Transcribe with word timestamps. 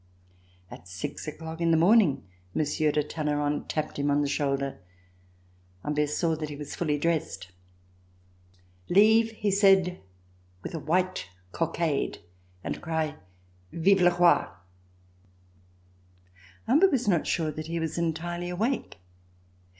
At 0.71 0.87
six 0.87 1.27
o'clock 1.27 1.61
in 1.61 1.69
the 1.69 1.77
morning. 1.77 2.23
Monsieur 2.55 2.91
de 2.91 3.03
Talleyrand 3.03 3.69
tapped 3.69 3.99
him 3.99 4.09
on 4.09 4.23
the 4.23 4.27
shoulder. 4.27 4.79
Humbert 5.83 6.09
saw 6.09 6.35
that 6.37 6.49
he 6.49 6.55
was 6.55 6.73
fully 6.73 6.97
dressed. 6.97 7.51
*' 8.23 8.89
Leave," 8.89 9.29
he 9.33 9.51
said, 9.51 10.01
"with 10.63 10.73
a 10.73 10.79
white 10.79 11.29
cockade, 11.51 12.17
and 12.63 12.81
cr\ 12.81 13.09
'Vive 13.71 14.01
le 14.01 14.17
Roil'" 14.17 14.55
Humbert 16.65 16.91
was 16.91 17.07
not 17.07 17.27
sure 17.27 17.51
that 17.51 17.67
he 17.67 17.79
was 17.79 17.99
entirely 17.99 18.49
awake. 18.49 18.97